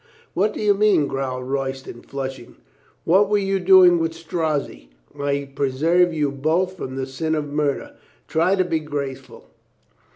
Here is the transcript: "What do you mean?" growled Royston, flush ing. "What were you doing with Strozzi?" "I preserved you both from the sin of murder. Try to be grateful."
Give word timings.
"What 0.33 0.55
do 0.55 0.59
you 0.59 0.73
mean?" 0.73 1.05
growled 1.05 1.47
Royston, 1.47 2.01
flush 2.01 2.39
ing. 2.39 2.55
"What 3.05 3.29
were 3.29 3.37
you 3.37 3.59
doing 3.59 3.99
with 3.99 4.13
Strozzi?" 4.15 4.89
"I 5.23 5.51
preserved 5.53 6.15
you 6.15 6.31
both 6.31 6.75
from 6.75 6.95
the 6.95 7.05
sin 7.05 7.35
of 7.35 7.51
murder. 7.53 7.95
Try 8.27 8.55
to 8.55 8.65
be 8.65 8.79
grateful." 8.79 9.45